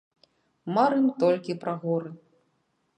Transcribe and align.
Марым 0.77 1.05
толькі 1.25 1.59
пра 1.65 1.73
горы. 1.87 2.11